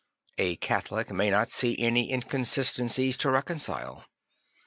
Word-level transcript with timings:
A 0.39 0.55
Catholic 0.55 1.11
may 1.11 1.29
not 1.29 1.51
see 1.51 1.77
any 1.77 2.09
inconsistencies 2.11 3.15
to 3.17 3.29
reconcile. 3.29 4.07